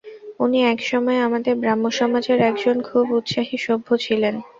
[0.39, 4.35] উনি এক সময়ে আমাদের ব্রাহ্মসমাজের একজন খুব উৎসাহী সভ্য ছিলেন।